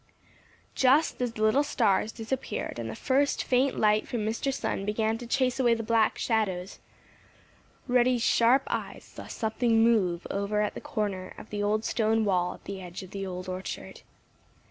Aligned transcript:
Just 0.73 1.21
as 1.21 1.31
the 1.33 1.43
little 1.43 1.61
stars 1.61 2.11
disappeared 2.11 2.79
and 2.79 2.89
the 2.89 2.95
first 2.95 3.43
faint 3.43 3.77
light 3.77 4.07
from 4.07 4.21
Mr. 4.25 4.51
Sun 4.51 4.83
began 4.83 5.19
to 5.19 5.27
chase 5.27 5.59
away 5.59 5.75
the 5.75 5.83
black 5.83 6.17
shadows, 6.17 6.79
Reddy's 7.87 8.23
sharp 8.23 8.63
eyes 8.65 9.03
saw 9.03 9.27
something 9.27 9.83
move 9.83 10.25
over 10.31 10.63
at 10.63 10.73
the 10.73 10.81
corner 10.81 11.35
of 11.37 11.51
the 11.51 11.61
old 11.61 11.85
stone 11.85 12.25
wall 12.25 12.55
at 12.55 12.63
the 12.63 12.81
edge 12.81 13.03
of 13.03 13.11
the 13.11 13.27
Old 13.27 13.47
Orchard. 13.47 14.01